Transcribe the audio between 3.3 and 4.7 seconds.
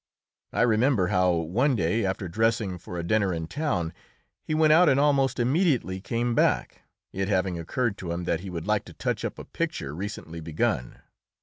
in town, he